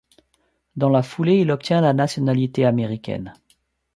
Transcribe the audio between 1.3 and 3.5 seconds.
il obtient la nationalité américaine.